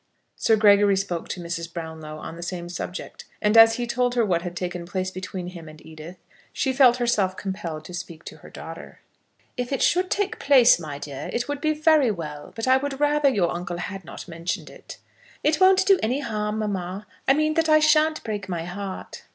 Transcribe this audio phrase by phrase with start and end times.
[0.35, 1.71] Sir Gregory spoke to Mrs.
[1.71, 5.49] Brownlow on the same subject, and as he told her what had taken place between
[5.49, 6.17] him and Edith,
[6.51, 9.01] she felt herself compelled to speak to her daughter.
[9.57, 12.99] "If it should take place, my dear, it would be very well; but I would
[12.99, 14.97] rather your uncle had not mentioned it."
[15.43, 17.05] "It won't do any harm, mamma.
[17.27, 19.21] I mean, that I shan't break my heart."